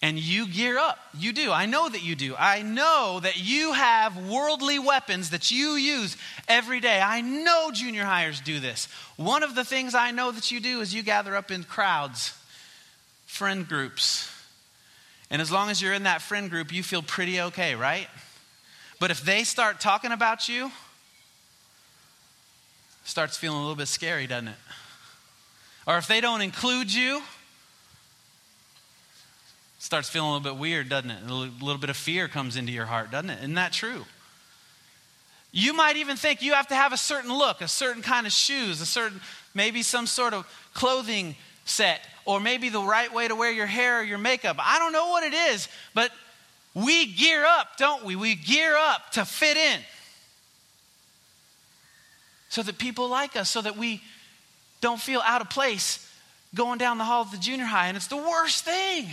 and 0.02 0.20
you 0.20 0.48
gear 0.48 0.78
up. 0.78 1.00
You 1.18 1.34
do. 1.34 1.52
I 1.52 1.66
know 1.66 1.90
that 1.90 2.04
you 2.04 2.16
do. 2.16 2.36
I 2.38 2.62
know 2.62 3.20
that 3.22 3.38
you 3.38 3.74
have 3.74 4.30
worldly 4.30 4.78
weapons 4.78 5.32
that 5.32 5.50
you 5.50 5.72
use 5.72 6.16
every 6.48 6.80
day. 6.80 7.02
I 7.02 7.22
know 7.22 7.72
junior 7.72 8.04
hires 8.04 8.40
do 8.40 8.60
this. 8.60 8.88
One 9.16 9.42
of 9.42 9.56
the 9.56 9.64
things 9.64 9.96
I 9.96 10.12
know 10.12 10.32
that 10.32 10.52
you 10.52 10.60
do 10.60 10.82
is 10.82 10.94
you 10.94 11.02
gather 11.02 11.36
up 11.36 11.50
in 11.50 11.64
crowds, 11.64 12.38
friend 13.26 13.68
groups. 13.68 14.32
And 15.32 15.42
as 15.42 15.52
long 15.52 15.70
as 15.70 15.82
you're 15.82 15.94
in 15.94 16.04
that 16.04 16.22
friend 16.22 16.50
group, 16.50 16.72
you 16.72 16.84
feel 16.84 17.02
pretty 17.02 17.42
okay, 17.42 17.74
right? 17.74 18.08
But 19.00 19.12
if 19.12 19.22
they 19.22 19.44
start 19.44 19.80
talking 19.80 20.12
about 20.12 20.48
you, 20.48 20.72
starts 23.04 23.36
feeling 23.36 23.58
a 23.58 23.62
little 23.62 23.76
bit 23.76 23.88
scary, 23.88 24.28
doesn't 24.28 24.50
it? 24.50 24.56
Or 25.88 25.98
if 25.98 26.08
they 26.08 26.22
don't 26.22 26.42
include 26.42 26.94
you, 26.94 27.22
starts 29.80 30.10
feeling 30.10 30.30
a 30.30 30.34
little 30.34 30.54
bit 30.54 30.60
weird, 30.60 30.90
doesn't 30.90 31.12
it? 31.12 31.24
A 31.28 31.34
little 31.34 31.78
bit 31.78 31.90
of 31.90 31.98
fear 31.98 32.28
comes 32.28 32.56
into 32.56 32.72
your 32.72 32.86
heart, 32.86 33.12
doesn't 33.12 33.30
it? 33.30 33.40
Isn't 33.40 33.56
that 33.56 33.74
true? 33.74 34.06
You 35.52 35.74
might 35.74 35.96
even 35.98 36.18
think 36.18 36.42
you 36.42 36.54
have 36.54 36.68
to 36.68 36.76
have 36.76 36.94
a 36.94 36.98
certain 36.98 37.34
look, 37.34 37.62
a 37.62 37.68
certain 37.68 38.02
kind 38.02 38.28
of 38.28 38.34
shoes, 38.34 38.82
a 38.82 38.86
certain, 38.86 39.22
maybe 39.54 39.82
some 39.82 40.08
sort 40.08 40.34
of 40.34 40.46
clothing 40.74 41.36
set, 41.66 42.02
or 42.26 42.40
maybe 42.40 42.70
the 42.70 42.82
right 42.82 43.14
way 43.14 43.28
to 43.28 43.36
wear 43.36 43.52
your 43.52 43.66
hair 43.66 44.02
or 44.02 44.04
your 44.04 44.18
makeup. 44.18 44.58
I 44.60 44.80
don't 44.80 44.92
know 44.92 45.08
what 45.08 45.24
it 45.24 45.34
is, 45.34 45.68
but 45.94 46.12
we 46.74 47.06
gear 47.06 47.46
up, 47.46 47.78
don't 47.78 48.04
we? 48.04 48.16
We 48.16 48.36
gear 48.36 48.76
up 48.76 49.12
to 49.14 49.26
fit 49.26 49.58
in 49.58 49.80
so 52.50 52.62
that 52.64 52.78
people 52.78 53.10
like 53.10 53.36
us, 53.36 53.50
so 53.50 53.62
that 53.62 53.78
we 53.78 54.02
don't 54.82 55.00
feel 55.00 55.22
out 55.26 55.42
of 55.42 55.50
place 55.50 56.04
going 56.54 56.78
down 56.78 56.98
the 56.98 57.04
hall 57.04 57.22
of 57.22 57.32
the 57.32 57.38
junior 57.38 57.66
high. 57.66 57.88
And 57.88 57.98
it's 57.98 58.08
the 58.08 58.18
worst 58.18 58.64
thing 58.64 59.08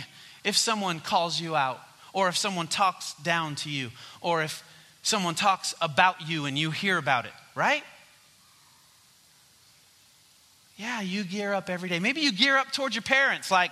if 0.45 0.55
someone 0.55 1.01
calls 1.01 1.41
you 1.41 1.55
out, 1.55 1.81
or 2.13 2.29
if 2.29 2.37
someone 2.37 2.67
talks 2.67 3.13
down 3.15 3.55
to 3.55 3.69
you, 3.69 3.89
or 4.21 4.43
if 4.43 4.63
someone 5.01 5.35
talks 5.35 5.73
about 5.81 6.29
you 6.29 6.45
and 6.45 6.57
you 6.57 6.71
hear 6.71 6.97
about 6.97 7.25
it, 7.25 7.33
right? 7.55 7.83
Yeah, 10.77 11.01
you 11.01 11.23
gear 11.23 11.53
up 11.53 11.69
every 11.69 11.89
day. 11.89 11.99
Maybe 11.99 12.21
you 12.21 12.31
gear 12.31 12.57
up 12.57 12.71
towards 12.71 12.95
your 12.95 13.01
parents, 13.01 13.49
like 13.49 13.71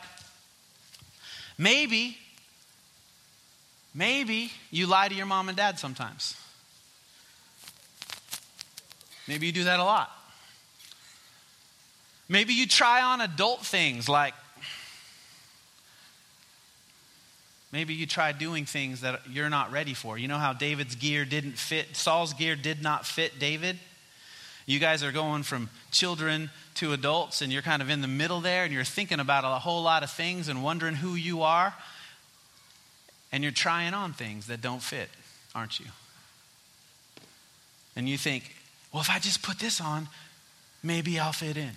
maybe, 1.57 2.17
maybe 3.93 4.51
you 4.71 4.87
lie 4.87 5.07
to 5.07 5.15
your 5.15 5.27
mom 5.27 5.47
and 5.47 5.55
dad 5.55 5.79
sometimes. 5.79 6.35
Maybe 9.27 9.45
you 9.45 9.51
do 9.51 9.65
that 9.65 9.79
a 9.79 9.83
lot. 9.83 10.11
Maybe 12.27 12.53
you 12.53 12.67
try 12.67 13.01
on 13.01 13.21
adult 13.21 13.65
things 13.65 14.09
like 14.09 14.33
maybe 17.73 17.95
you 17.95 18.05
try 18.05 18.31
doing 18.31 18.65
things 18.65 19.01
that 19.01 19.21
you're 19.29 19.49
not 19.49 19.71
ready 19.71 19.95
for. 19.95 20.15
You 20.17 20.27
know 20.27 20.37
how 20.37 20.53
David's 20.53 20.95
gear 20.95 21.25
didn't 21.25 21.57
fit, 21.57 21.97
Saul's 21.97 22.33
gear 22.33 22.55
did 22.55 22.83
not 22.83 23.05
fit 23.05 23.39
David? 23.39 23.77
You 24.65 24.79
guys 24.79 25.03
are 25.03 25.11
going 25.11 25.43
from 25.43 25.69
children 25.91 26.49
to 26.75 26.93
adults, 26.93 27.41
and 27.41 27.51
you're 27.51 27.63
kind 27.63 27.81
of 27.81 27.89
in 27.89 28.01
the 28.01 28.07
middle 28.07 28.39
there, 28.39 28.63
and 28.63 28.71
you're 28.71 28.85
thinking 28.85 29.19
about 29.19 29.43
a 29.43 29.59
whole 29.59 29.81
lot 29.83 30.03
of 30.03 30.11
things 30.11 30.47
and 30.47 30.63
wondering 30.63 30.95
who 30.95 31.15
you 31.15 31.41
are. 31.41 31.73
And 33.33 33.43
you're 33.43 33.51
trying 33.51 33.93
on 33.93 34.13
things 34.13 34.47
that 34.47 34.61
don't 34.61 34.81
fit, 34.81 35.09
aren't 35.53 35.79
you? 35.79 35.87
And 37.95 38.07
you 38.07 38.17
think, 38.17 38.55
well, 38.93 39.01
if 39.01 39.09
I 39.09 39.19
just 39.19 39.41
put 39.41 39.59
this 39.59 39.81
on, 39.81 40.07
maybe 40.83 41.19
I'll 41.19 41.33
fit 41.33 41.57
in. 41.57 41.71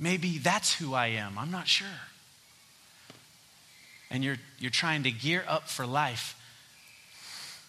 Maybe 0.00 0.38
that's 0.38 0.74
who 0.74 0.94
I 0.94 1.08
am. 1.08 1.38
I'm 1.38 1.50
not 1.50 1.68
sure. 1.68 1.86
And 4.10 4.24
you're, 4.24 4.36
you're 4.58 4.70
trying 4.70 5.02
to 5.02 5.10
gear 5.10 5.44
up 5.46 5.68
for 5.68 5.86
life 5.86 6.34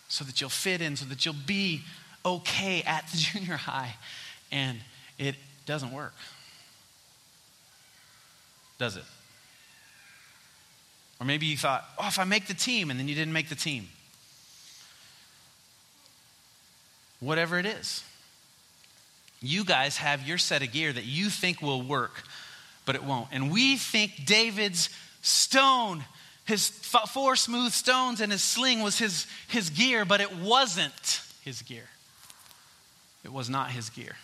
so 0.08 0.24
that 0.24 0.42
you'll 0.42 0.50
fit 0.50 0.82
in, 0.82 0.96
so 0.96 1.06
that 1.06 1.26
you'll 1.26 1.36
be 1.46 1.82
okay 2.26 2.82
at 2.84 3.08
the 3.08 3.18
junior 3.18 3.58
high. 3.58 3.96
And 4.52 4.80
it 5.18 5.36
doesn't 5.66 5.92
work. 5.92 6.14
Does 8.78 8.96
it? 8.96 9.04
Or 11.20 11.26
maybe 11.26 11.46
you 11.46 11.58
thought, 11.58 11.84
oh, 11.98 12.08
if 12.08 12.18
I 12.18 12.24
make 12.24 12.48
the 12.48 12.54
team, 12.54 12.90
and 12.90 13.00
then 13.00 13.08
you 13.10 13.16
didn't 13.16 13.34
make 13.34 13.50
the 13.50 13.56
team. 13.56 13.88
whatever 17.20 17.60
it 17.60 17.66
is. 17.66 18.04
You 19.42 19.64
guys 19.64 19.98
have 19.98 20.28
your 20.28 20.38
set 20.38 20.62
of 20.62 20.72
gear 20.72 20.92
that 20.92 21.06
you 21.06 21.30
think 21.30 21.62
will 21.62 21.82
work, 21.82 22.24
but 22.86 22.96
it 22.96 23.04
won't. 23.04 23.28
And 23.32 23.52
we 23.52 23.78
think 23.78 24.26
David's 24.26 24.90
stone, 25.22 26.04
his 26.50 26.68
four 26.68 27.36
smooth 27.36 27.72
stones 27.72 28.22
and 28.22 28.32
his 28.32 28.42
sling 28.42 28.82
was 28.82 28.98
his, 28.98 29.28
his 29.48 29.70
gear, 29.70 30.04
but 30.04 30.20
it 30.20 30.36
wasn't 30.36 31.22
his 31.44 31.62
gear. 31.62 31.88
It 33.24 33.32
was 33.32 33.52
not 33.52 33.70
his 33.70 33.92
gear. 33.92 34.16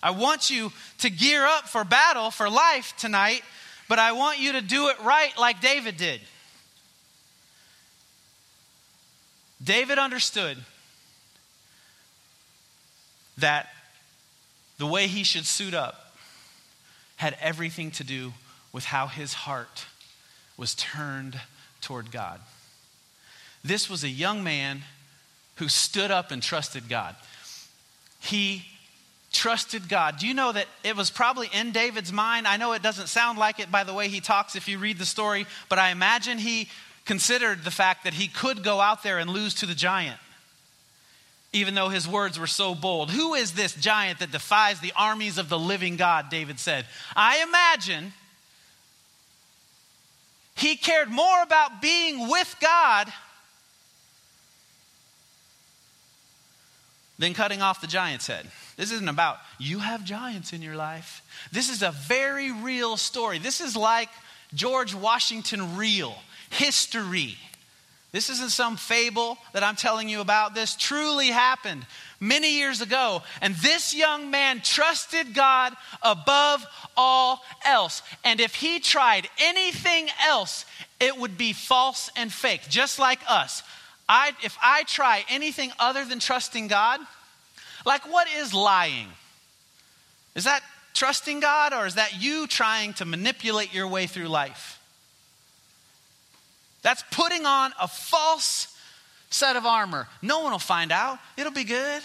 I 0.00 0.10
want 0.10 0.50
you 0.50 0.70
to 0.98 1.10
gear 1.10 1.44
up 1.44 1.64
for 1.68 1.82
battle, 1.82 2.30
for 2.30 2.48
life 2.48 2.94
tonight, 2.96 3.42
but 3.88 3.98
I 3.98 4.12
want 4.12 4.38
you 4.38 4.52
to 4.52 4.60
do 4.60 4.86
it 4.86 5.02
right 5.02 5.36
like 5.36 5.60
David 5.60 5.96
did. 5.96 6.20
David 9.62 9.98
understood 9.98 10.58
that 13.38 13.66
the 14.78 14.86
way 14.86 15.08
he 15.08 15.24
should 15.24 15.44
suit 15.44 15.74
up 15.74 16.16
had 17.16 17.36
everything 17.40 17.90
to 17.92 18.04
do 18.04 18.32
with 18.72 18.84
how 18.84 19.08
his 19.08 19.32
heart 19.32 19.86
was 20.56 20.74
turned 20.74 21.38
toward 21.80 22.10
God. 22.10 22.40
This 23.64 23.90
was 23.90 24.04
a 24.04 24.08
young 24.08 24.44
man 24.44 24.82
who 25.56 25.68
stood 25.68 26.10
up 26.10 26.30
and 26.30 26.42
trusted 26.42 26.88
God. 26.88 27.16
He 28.20 28.64
trusted 29.32 29.88
God. 29.88 30.18
Do 30.18 30.26
you 30.26 30.34
know 30.34 30.52
that 30.52 30.66
it 30.84 30.96
was 30.96 31.10
probably 31.10 31.48
in 31.52 31.72
David's 31.72 32.12
mind? 32.12 32.46
I 32.46 32.56
know 32.56 32.72
it 32.72 32.82
doesn't 32.82 33.08
sound 33.08 33.38
like 33.38 33.60
it 33.60 33.70
by 33.70 33.84
the 33.84 33.92
way 33.92 34.08
he 34.08 34.20
talks 34.20 34.56
if 34.56 34.68
you 34.68 34.78
read 34.78 34.98
the 34.98 35.06
story, 35.06 35.46
but 35.68 35.78
I 35.78 35.90
imagine 35.90 36.38
he 36.38 36.68
considered 37.04 37.64
the 37.64 37.70
fact 37.70 38.04
that 38.04 38.14
he 38.14 38.28
could 38.28 38.62
go 38.62 38.80
out 38.80 39.02
there 39.02 39.18
and 39.18 39.30
lose 39.30 39.54
to 39.54 39.66
the 39.66 39.74
giant 39.74 40.18
even 41.56 41.74
though 41.74 41.88
his 41.88 42.06
words 42.06 42.38
were 42.38 42.46
so 42.46 42.74
bold. 42.74 43.10
Who 43.10 43.34
is 43.34 43.52
this 43.52 43.74
giant 43.74 44.18
that 44.18 44.30
defies 44.30 44.80
the 44.80 44.92
armies 44.94 45.38
of 45.38 45.48
the 45.48 45.58
living 45.58 45.96
God? 45.96 46.28
David 46.28 46.58
said. 46.58 46.84
I 47.14 47.42
imagine 47.42 48.12
he 50.56 50.76
cared 50.76 51.10
more 51.10 51.42
about 51.42 51.82
being 51.82 52.28
with 52.28 52.54
God 52.60 53.12
than 57.18 57.34
cutting 57.34 57.62
off 57.62 57.80
the 57.80 57.86
giant's 57.86 58.26
head. 58.26 58.46
This 58.76 58.90
isn't 58.92 59.08
about 59.08 59.38
you 59.58 59.78
have 59.78 60.04
giants 60.04 60.52
in 60.52 60.62
your 60.62 60.76
life. 60.76 61.22
This 61.52 61.70
is 61.70 61.82
a 61.82 61.90
very 61.90 62.52
real 62.52 62.96
story. 62.96 63.38
This 63.38 63.60
is 63.60 63.76
like 63.76 64.08
George 64.54 64.94
Washington 64.94 65.76
real 65.76 66.14
history. 66.50 67.36
This 68.12 68.30
isn't 68.30 68.50
some 68.50 68.76
fable 68.76 69.36
that 69.52 69.62
I'm 69.62 69.76
telling 69.76 70.08
you 70.08 70.20
about. 70.20 70.54
This 70.54 70.74
truly 70.74 71.28
happened 71.28 71.84
many 72.20 72.58
years 72.58 72.80
ago. 72.80 73.22
And 73.40 73.54
this 73.56 73.94
young 73.94 74.30
man 74.30 74.60
trusted 74.60 75.34
God 75.34 75.74
above 76.02 76.64
all 76.96 77.42
else. 77.64 78.02
And 78.24 78.40
if 78.40 78.54
he 78.54 78.80
tried 78.80 79.28
anything 79.38 80.08
else, 80.26 80.64
it 81.00 81.16
would 81.16 81.36
be 81.36 81.52
false 81.52 82.10
and 82.16 82.32
fake, 82.32 82.62
just 82.68 82.98
like 82.98 83.20
us. 83.28 83.62
I, 84.08 84.32
if 84.42 84.56
I 84.62 84.84
try 84.84 85.24
anything 85.28 85.72
other 85.78 86.04
than 86.04 86.20
trusting 86.20 86.68
God, 86.68 87.00
like 87.84 88.10
what 88.10 88.28
is 88.28 88.54
lying? 88.54 89.08
Is 90.34 90.44
that 90.44 90.62
trusting 90.94 91.40
God 91.40 91.72
or 91.72 91.86
is 91.86 91.94
that 91.94 92.20
you 92.20 92.46
trying 92.46 92.94
to 92.94 93.04
manipulate 93.04 93.74
your 93.74 93.88
way 93.88 94.06
through 94.06 94.28
life? 94.28 94.80
That's 96.82 97.02
putting 97.10 97.46
on 97.46 97.72
a 97.80 97.88
false 97.88 98.75
set 99.30 99.56
of 99.56 99.66
armor. 99.66 100.08
No 100.22 100.40
one 100.40 100.52
will 100.52 100.58
find 100.58 100.92
out. 100.92 101.18
It'll 101.36 101.52
be 101.52 101.64
good. 101.64 102.02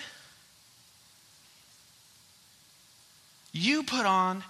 You 3.52 3.84
put 3.84 4.06
on 4.06 4.44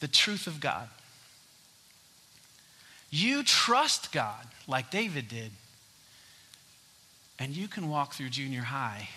the 0.00 0.08
truth 0.08 0.46
of 0.46 0.60
God. 0.60 0.88
You 3.10 3.42
trust 3.42 4.12
God 4.12 4.46
like 4.66 4.90
David 4.90 5.28
did. 5.28 5.50
And 7.38 7.54
you 7.54 7.68
can 7.68 7.88
walk 7.88 8.14
through 8.14 8.30
junior 8.30 8.62
high 8.62 9.08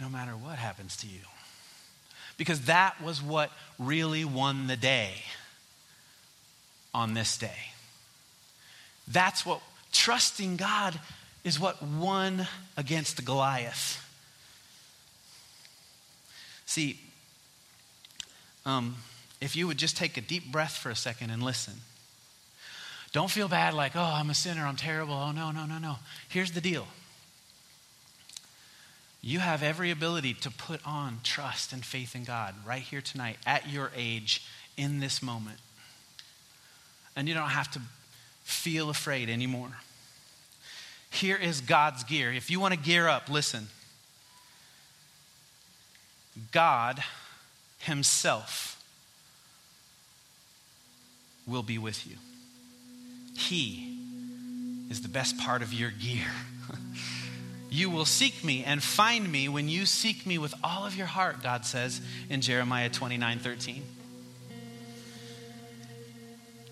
no 0.00 0.08
matter 0.08 0.32
what 0.32 0.58
happens 0.58 0.96
to 0.98 1.06
you. 1.06 1.20
Because 2.36 2.62
that 2.62 3.02
was 3.02 3.22
what 3.22 3.50
really 3.78 4.24
won 4.24 4.66
the 4.66 4.76
day 4.76 5.12
on 6.94 7.14
this 7.14 7.36
day. 7.36 7.72
That's 9.08 9.44
what 9.44 9.60
trusting 9.98 10.56
God 10.56 10.98
is 11.42 11.58
what 11.58 11.82
won 11.82 12.46
against 12.76 13.24
Goliath. 13.24 14.04
See, 16.66 17.00
um, 18.64 18.94
if 19.40 19.56
you 19.56 19.66
would 19.66 19.76
just 19.76 19.96
take 19.96 20.16
a 20.16 20.20
deep 20.20 20.52
breath 20.52 20.76
for 20.76 20.90
a 20.90 20.96
second 20.96 21.30
and 21.30 21.42
listen. 21.42 21.74
Don't 23.12 23.30
feel 23.30 23.48
bad 23.48 23.74
like, 23.74 23.96
oh, 23.96 24.00
I'm 24.00 24.30
a 24.30 24.34
sinner, 24.34 24.64
I'm 24.66 24.76
terrible. 24.76 25.14
Oh, 25.14 25.32
no, 25.32 25.50
no, 25.50 25.66
no, 25.66 25.78
no. 25.78 25.96
Here's 26.28 26.52
the 26.52 26.60
deal 26.60 26.86
you 29.20 29.40
have 29.40 29.64
every 29.64 29.90
ability 29.90 30.32
to 30.32 30.50
put 30.50 30.80
on 30.86 31.18
trust 31.24 31.72
and 31.72 31.84
faith 31.84 32.14
in 32.14 32.22
God 32.22 32.54
right 32.64 32.82
here 32.82 33.00
tonight, 33.00 33.36
at 33.44 33.68
your 33.68 33.90
age, 33.96 34.46
in 34.76 35.00
this 35.00 35.20
moment. 35.22 35.58
And 37.16 37.26
you 37.26 37.34
don't 37.34 37.48
have 37.48 37.68
to 37.72 37.80
feel 38.44 38.90
afraid 38.90 39.28
anymore. 39.28 39.72
Here 41.10 41.36
is 41.36 41.60
God's 41.60 42.04
gear. 42.04 42.32
If 42.32 42.50
you 42.50 42.60
want 42.60 42.74
to 42.74 42.80
gear 42.80 43.08
up, 43.08 43.28
listen. 43.28 43.68
God 46.52 47.02
Himself 47.80 48.82
will 51.46 51.62
be 51.62 51.78
with 51.78 52.06
you. 52.06 52.16
He 53.36 53.96
is 54.90 55.02
the 55.02 55.08
best 55.08 55.38
part 55.38 55.62
of 55.62 55.72
your 55.72 55.90
gear. 55.90 56.26
You 57.70 57.90
will 57.90 58.06
seek 58.06 58.42
me 58.44 58.64
and 58.64 58.82
find 58.82 59.30
me 59.30 59.48
when 59.48 59.68
you 59.68 59.84
seek 59.84 60.26
me 60.26 60.38
with 60.38 60.54
all 60.64 60.86
of 60.86 60.96
your 60.96 61.06
heart, 61.06 61.42
God 61.42 61.66
says 61.66 62.00
in 62.30 62.40
Jeremiah 62.40 62.88
29 62.88 63.38
13. 63.38 63.82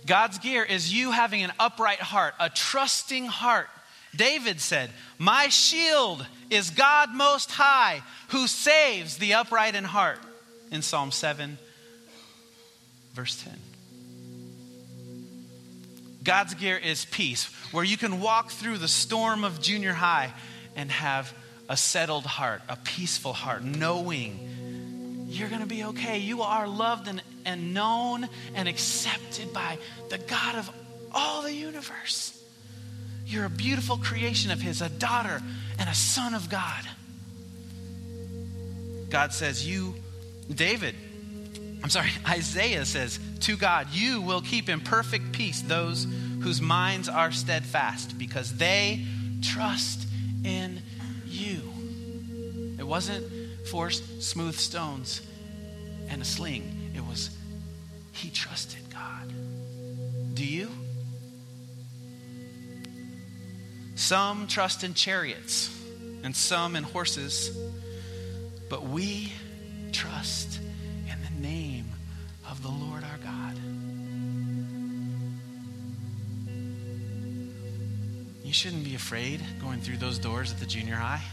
God's 0.06 0.38
gear 0.38 0.62
is 0.62 0.94
you 0.94 1.10
having 1.10 1.42
an 1.42 1.52
upright 1.58 2.00
heart, 2.00 2.34
a 2.40 2.48
trusting 2.48 3.26
heart. 3.26 3.68
David 4.16 4.60
said, 4.60 4.90
My 5.18 5.48
shield 5.48 6.26
is 6.50 6.70
God 6.70 7.14
Most 7.14 7.50
High, 7.50 8.02
who 8.28 8.46
saves 8.46 9.18
the 9.18 9.34
upright 9.34 9.74
in 9.74 9.84
heart, 9.84 10.18
in 10.70 10.82
Psalm 10.82 11.10
7, 11.10 11.58
verse 13.14 13.42
10. 13.42 13.58
God's 16.22 16.54
gear 16.54 16.76
is 16.76 17.04
peace, 17.04 17.44
where 17.70 17.84
you 17.84 17.96
can 17.96 18.20
walk 18.20 18.50
through 18.50 18.78
the 18.78 18.88
storm 18.88 19.44
of 19.44 19.60
junior 19.60 19.92
high 19.92 20.32
and 20.74 20.90
have 20.90 21.32
a 21.68 21.76
settled 21.76 22.26
heart, 22.26 22.62
a 22.68 22.76
peaceful 22.76 23.32
heart, 23.32 23.62
knowing 23.62 25.26
you're 25.28 25.48
going 25.48 25.60
to 25.60 25.66
be 25.66 25.84
okay. 25.84 26.18
You 26.18 26.42
are 26.42 26.66
loved 26.66 27.08
and, 27.08 27.22
and 27.44 27.74
known 27.74 28.28
and 28.54 28.68
accepted 28.68 29.52
by 29.52 29.78
the 30.08 30.18
God 30.18 30.56
of 30.56 30.70
all 31.12 31.42
the 31.42 31.52
universe. 31.52 32.35
You're 33.26 33.46
a 33.46 33.50
beautiful 33.50 33.96
creation 33.96 34.50
of 34.50 34.60
His, 34.60 34.80
a 34.80 34.88
daughter 34.88 35.42
and 35.78 35.88
a 35.88 35.94
son 35.94 36.34
of 36.34 36.48
God. 36.48 36.84
God 39.10 39.32
says, 39.32 39.66
You, 39.66 39.94
David, 40.52 40.94
I'm 41.82 41.90
sorry, 41.90 42.10
Isaiah 42.28 42.84
says 42.84 43.18
to 43.40 43.56
God, 43.56 43.88
You 43.90 44.20
will 44.20 44.40
keep 44.40 44.68
in 44.68 44.80
perfect 44.80 45.32
peace 45.32 45.60
those 45.62 46.06
whose 46.40 46.60
minds 46.60 47.08
are 47.08 47.32
steadfast 47.32 48.16
because 48.18 48.56
they 48.56 49.04
trust 49.42 50.06
in 50.44 50.80
you. 51.26 51.60
It 52.78 52.86
wasn't 52.86 53.26
for 53.66 53.90
smooth 53.90 54.54
stones 54.54 55.22
and 56.08 56.22
a 56.22 56.24
sling, 56.24 56.92
it 56.94 57.04
was 57.04 57.30
he 58.12 58.30
trusted 58.30 58.80
God. 58.92 59.32
Do 60.34 60.44
you? 60.44 60.70
Some 63.96 64.46
trust 64.46 64.84
in 64.84 64.92
chariots 64.92 65.74
and 66.22 66.36
some 66.36 66.76
in 66.76 66.84
horses, 66.84 67.50
but 68.68 68.86
we 68.86 69.32
trust 69.90 70.60
in 71.08 71.16
the 71.22 71.40
name 71.48 71.86
of 72.48 72.62
the 72.62 72.68
Lord 72.68 73.02
our 73.02 73.18
God. 73.24 73.56
You 78.44 78.52
shouldn't 78.52 78.84
be 78.84 78.94
afraid 78.94 79.40
going 79.62 79.80
through 79.80 79.96
those 79.96 80.18
doors 80.18 80.52
at 80.52 80.60
the 80.60 80.66
junior 80.66 80.96
high, 80.96 81.24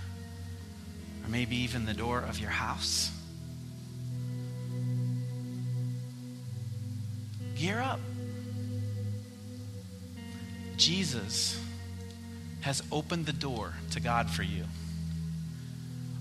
or 1.26 1.30
maybe 1.30 1.58
even 1.58 1.86
the 1.86 1.94
door 1.94 2.20
of 2.20 2.40
your 2.40 2.50
house. 2.50 3.12
Gear 7.56 7.82
up. 7.82 8.00
Jesus 10.78 11.63
has 12.64 12.82
opened 12.94 13.26
the 13.26 13.34
door 13.34 13.74
to 13.92 14.00
God 14.00 14.30
for 14.30 14.42
you. 14.42 14.64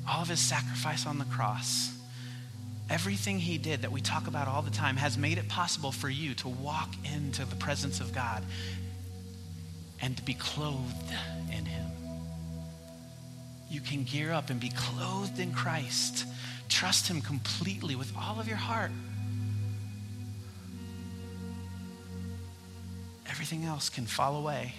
All 0.08 0.22
of 0.22 0.28
his 0.28 0.40
sacrifice 0.40 1.06
on 1.06 1.18
the 1.18 1.24
cross, 1.26 1.96
everything 2.90 3.38
he 3.38 3.58
did 3.58 3.82
that 3.82 3.92
we 3.92 4.00
talk 4.00 4.26
about 4.26 4.48
all 4.48 4.60
the 4.60 4.70
time, 4.70 4.96
has 4.96 5.16
made 5.16 5.38
it 5.38 5.48
possible 5.48 5.92
for 5.92 6.10
you 6.10 6.34
to 6.34 6.48
walk 6.48 6.92
into 7.14 7.44
the 7.44 7.54
presence 7.54 8.00
of 8.00 8.12
God 8.12 8.42
and 10.00 10.16
to 10.16 10.22
be 10.24 10.34
clothed 10.34 11.12
in 11.56 11.64
him. 11.64 11.86
You 13.70 13.80
can 13.80 14.02
gear 14.02 14.32
up 14.32 14.50
and 14.50 14.58
be 14.58 14.72
clothed 14.74 15.38
in 15.38 15.52
Christ. 15.52 16.26
Trust 16.68 17.06
him 17.06 17.20
completely 17.20 17.94
with 17.94 18.12
all 18.16 18.40
of 18.40 18.48
your 18.48 18.56
heart. 18.56 18.90
Everything 23.30 23.64
else 23.64 23.88
can 23.88 24.06
fall 24.06 24.36
away 24.36 24.74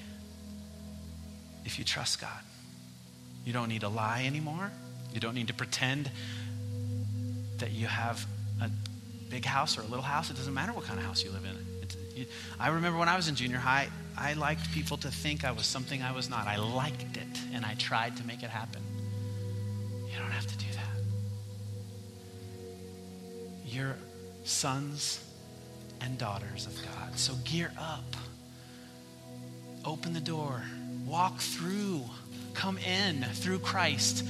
if 1.65 1.79
you 1.79 1.85
trust 1.85 2.21
God. 2.21 2.29
You 3.45 3.53
don't 3.53 3.69
need 3.69 3.81
to 3.81 3.89
lie 3.89 4.23
anymore. 4.25 4.71
You 5.13 5.19
don't 5.19 5.35
need 5.35 5.47
to 5.47 5.53
pretend 5.53 6.09
that 7.57 7.71
you 7.71 7.87
have 7.87 8.25
a 8.61 8.69
big 9.29 9.45
house 9.45 9.77
or 9.77 9.81
a 9.81 9.85
little 9.85 10.03
house. 10.03 10.29
It 10.29 10.37
doesn't 10.37 10.53
matter 10.53 10.73
what 10.73 10.85
kind 10.85 10.99
of 10.99 11.05
house 11.05 11.23
you 11.23 11.31
live 11.31 11.45
in. 11.45 11.73
You, 12.15 12.25
I 12.59 12.69
remember 12.69 12.99
when 12.99 13.09
I 13.09 13.15
was 13.15 13.27
in 13.27 13.35
junior 13.35 13.57
high, 13.57 13.89
I 14.17 14.33
liked 14.33 14.71
people 14.71 14.97
to 14.97 15.09
think 15.09 15.43
I 15.43 15.51
was 15.51 15.65
something 15.65 16.03
I 16.03 16.11
was 16.11 16.29
not. 16.29 16.47
I 16.47 16.57
liked 16.57 17.17
it, 17.17 17.39
and 17.53 17.65
I 17.65 17.73
tried 17.75 18.15
to 18.17 18.23
make 18.27 18.43
it 18.43 18.49
happen. 18.49 18.83
You 20.11 20.19
don't 20.19 20.31
have 20.31 20.45
to 20.45 20.57
do 20.57 20.65
that. 20.73 20.81
You're 23.65 23.95
sons 24.43 25.23
and 26.01 26.17
daughters 26.19 26.67
of 26.67 26.75
God. 26.83 27.17
So 27.17 27.33
gear 27.45 27.71
up. 27.79 28.15
Open 29.85 30.13
the 30.13 30.21
door 30.21 30.61
walk 31.13 31.37
through, 31.37 32.01
come 32.55 32.75
in 32.79 33.21
through 33.21 33.59
Christ 33.59 34.25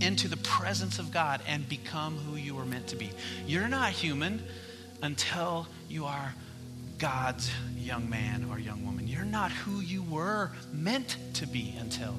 into 0.00 0.28
the 0.28 0.36
presence 0.36 1.00
of 1.00 1.10
God 1.10 1.40
and 1.48 1.68
become 1.68 2.16
who 2.16 2.36
you 2.36 2.54
were 2.54 2.64
meant 2.64 2.86
to 2.88 2.96
be. 2.96 3.10
You're 3.48 3.66
not 3.66 3.90
human 3.90 4.40
until 5.02 5.66
you 5.88 6.04
are 6.04 6.32
God's 6.98 7.50
young 7.76 8.08
man 8.08 8.46
or 8.48 8.60
young 8.60 8.86
woman. 8.86 9.08
You're 9.08 9.24
not 9.24 9.50
who 9.50 9.80
you 9.80 10.04
were 10.04 10.52
meant 10.72 11.16
to 11.34 11.46
be 11.48 11.74
until 11.80 12.14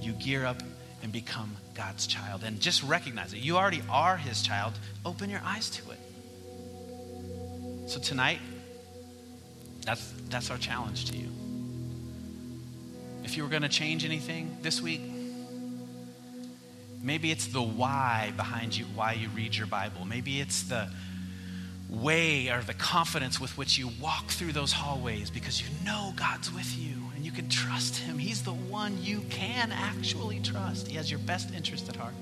you 0.00 0.12
gear 0.12 0.46
up 0.46 0.62
and 1.02 1.12
become 1.12 1.54
God's 1.74 2.06
child. 2.06 2.44
And 2.44 2.58
just 2.58 2.82
recognize 2.82 3.34
it. 3.34 3.40
You 3.40 3.58
already 3.58 3.82
are 3.90 4.16
his 4.16 4.40
child. 4.40 4.72
Open 5.04 5.28
your 5.28 5.42
eyes 5.44 5.68
to 5.68 5.82
it. 5.90 5.98
So 7.90 8.00
tonight, 8.00 8.38
that's, 9.84 10.14
that's 10.30 10.50
our 10.50 10.56
challenge 10.56 11.10
to 11.10 11.16
you 11.18 11.28
if 13.28 13.36
you 13.36 13.42
were 13.42 13.50
going 13.50 13.60
to 13.60 13.68
change 13.68 14.06
anything 14.06 14.56
this 14.62 14.80
week, 14.80 15.02
maybe 17.02 17.30
it's 17.30 17.48
the 17.48 17.60
why 17.60 18.32
behind 18.38 18.74
you, 18.74 18.86
why 18.94 19.12
you 19.12 19.28
read 19.36 19.54
your 19.54 19.66
Bible. 19.66 20.06
Maybe 20.06 20.40
it's 20.40 20.62
the 20.62 20.88
way 21.90 22.48
or 22.48 22.62
the 22.62 22.72
confidence 22.72 23.38
with 23.38 23.58
which 23.58 23.76
you 23.76 23.90
walk 24.00 24.28
through 24.28 24.52
those 24.52 24.72
hallways 24.72 25.28
because 25.28 25.60
you 25.60 25.66
know 25.84 26.14
God's 26.16 26.50
with 26.54 26.74
you 26.78 26.94
and 27.14 27.22
you 27.22 27.30
can 27.30 27.50
trust 27.50 27.98
Him. 27.98 28.18
He's 28.18 28.42
the 28.42 28.54
one 28.54 28.96
you 29.02 29.20
can 29.28 29.72
actually 29.72 30.40
trust, 30.40 30.88
He 30.88 30.96
has 30.96 31.10
your 31.10 31.20
best 31.20 31.52
interest 31.54 31.86
at 31.90 31.96
heart. 31.96 32.14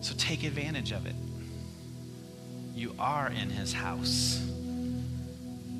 So 0.00 0.14
take 0.16 0.44
advantage 0.44 0.92
of 0.92 1.04
it. 1.04 1.14
You 2.74 2.94
are 2.98 3.28
in 3.28 3.50
His 3.50 3.74
house. 3.74 4.38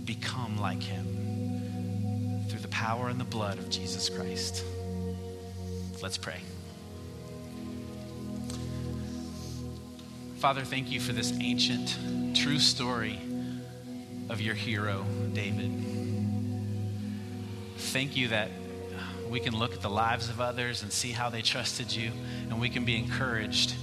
Become 0.04 0.58
like 0.58 0.82
Him 0.82 1.17
the 2.68 2.74
power 2.74 3.08
and 3.08 3.18
the 3.18 3.24
blood 3.24 3.58
of 3.58 3.70
Jesus 3.70 4.08
Christ. 4.08 4.64
Let's 6.02 6.18
pray. 6.18 6.40
Father, 10.36 10.62
thank 10.62 10.90
you 10.90 11.00
for 11.00 11.12
this 11.12 11.32
ancient, 11.40 11.96
true 12.36 12.58
story 12.58 13.18
of 14.28 14.40
your 14.40 14.54
hero, 14.54 15.04
David. 15.32 15.72
Thank 17.76 18.16
you 18.16 18.28
that 18.28 18.50
we 19.28 19.40
can 19.40 19.56
look 19.56 19.72
at 19.72 19.80
the 19.80 19.90
lives 19.90 20.28
of 20.28 20.40
others 20.40 20.82
and 20.82 20.92
see 20.92 21.10
how 21.10 21.30
they 21.30 21.42
trusted 21.42 21.92
you, 21.92 22.12
and 22.50 22.60
we 22.60 22.68
can 22.68 22.84
be 22.84 22.96
encouraged 22.96 23.74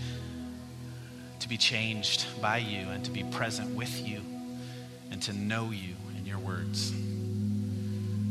to 1.40 1.50
be 1.50 1.58
changed 1.58 2.26
by 2.42 2.58
you 2.58 2.88
and 2.90 3.04
to 3.06 3.12
be 3.12 3.24
present 3.26 3.76
with 3.76 4.08
you 4.08 4.22
and 5.12 5.22
to 5.24 5.34
know 5.34 5.72
you 5.72 5.96
in 6.18 6.26
your 6.26 6.40
words 6.40 6.94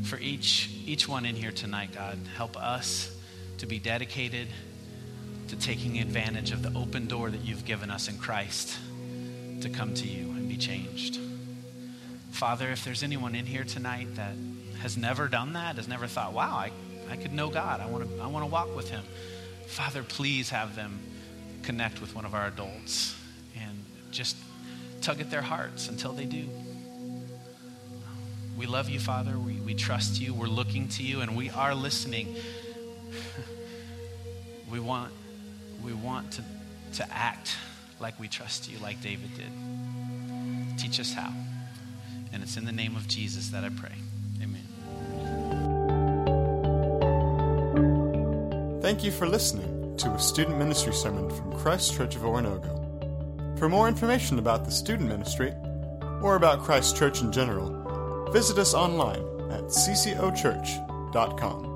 for 0.05 0.19
each, 0.19 0.71
each 0.87 1.09
one 1.09 1.25
in 1.25 1.35
here 1.35 1.53
tonight, 1.53 1.91
God. 1.95 2.19
Help 2.37 2.57
us 2.57 3.17
to 3.59 3.67
be 3.67 3.79
dedicated 3.79 4.49
to 5.49 5.57
taking 5.57 5.99
advantage 5.99 6.53
of 6.53 6.63
the 6.63 6.73
open 6.79 7.07
door 7.07 7.31
that 7.31 7.41
you've 7.41 7.65
given 7.65 7.91
us 7.91 8.09
in 8.09 8.19
Christ 8.19 8.77
to 9.61 9.69
come 9.69 9.95
to 9.95 10.07
you 10.07 10.31
and 10.31 10.49
be 10.49 10.57
changed. 10.57 11.19
Father, 12.31 12.71
if 12.71 12.85
there's 12.85 13.03
anyone 13.03 13.35
in 13.35 13.47
here 13.47 13.65
tonight 13.65 14.09
that 14.17 14.35
has 14.81 14.97
never 14.97 15.29
done 15.29 15.53
that, 15.55 15.77
has 15.77 15.89
never 15.89 16.07
thought, 16.07 16.33
wow, 16.33 16.57
I, 16.57 16.71
I 17.11 17.17
could 17.17 17.33
know 17.33 17.49
God, 17.49 17.81
I 17.81 17.87
want 17.87 18.09
to 18.09 18.23
I 18.23 18.27
want 18.27 18.45
to 18.45 18.51
walk 18.51 18.75
with 18.75 18.91
him. 18.91 19.05
Father, 19.67 20.03
please 20.03 20.51
have 20.51 20.77
them 20.77 20.99
connect 21.63 22.01
with 22.01 22.15
one 22.15 22.25
of 22.25 22.35
our 22.35 22.47
adults 22.47 23.15
and 23.57 23.85
just 24.11 24.37
tug 25.01 25.21
at 25.21 25.31
their 25.31 25.43
hearts 25.43 25.89
until 25.89 26.13
they 26.13 26.25
do. 26.25 26.49
We 28.65 28.71
love 28.71 28.89
you, 28.89 28.99
Father. 28.99 29.39
We, 29.39 29.57
we 29.57 29.75
trust 29.75 30.19
you. 30.19 30.33
We're 30.33 30.47
looking 30.47 30.89
to 30.89 31.03
you, 31.03 31.21
and 31.21 31.37
we 31.37 31.51
are 31.51 31.75
listening. 31.75 32.35
we 34.71 34.81
want, 34.81 35.13
we 35.85 35.93
want 35.93 36.33
to, 36.33 36.43
to 36.95 37.07
act 37.13 37.59
like 38.01 38.19
we 38.19 38.27
trust 38.27 38.71
you, 38.71 38.79
like 38.79 39.03
David 39.03 39.29
did. 39.37 40.79
Teach 40.79 40.99
us 40.99 41.13
how. 41.13 41.31
And 42.33 42.43
it's 42.43 42.57
in 42.57 42.65
the 42.65 42.73
name 42.73 42.97
of 42.97 43.07
Jesus 43.07 43.51
that 43.51 43.65
I 43.65 43.69
pray. 43.69 43.93
Amen. 44.43 44.63
Thank 48.81 49.05
you 49.05 49.11
for 49.11 49.29
listening 49.29 49.95
to 49.99 50.09
a 50.09 50.19
student 50.19 50.57
ministry 50.57 50.95
sermon 50.95 51.29
from 51.29 51.53
Christ 51.53 51.95
Church 51.95 52.17
of 52.17 52.23
Oronogo. 52.23 53.59
For 53.59 53.69
more 53.69 53.89
information 53.89 54.39
about 54.39 54.65
the 54.65 54.71
student 54.71 55.11
ministry 55.11 55.53
or 56.23 56.37
about 56.37 56.63
Christ 56.63 56.97
Church 56.97 57.21
in 57.21 57.31
general, 57.31 57.84
visit 58.35 58.59
us 58.59 58.75
online 58.75 59.23
at 59.53 59.67
ccochurch.com. 59.67 61.74